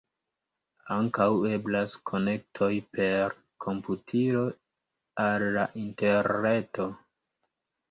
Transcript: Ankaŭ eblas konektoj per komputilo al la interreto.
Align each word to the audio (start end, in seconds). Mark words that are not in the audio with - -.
Ankaŭ 0.93 1.27
eblas 1.57 1.93
konektoj 2.11 2.71
per 2.97 3.37
komputilo 3.67 4.43
al 5.29 5.47
la 5.59 5.69
interreto. 5.85 6.91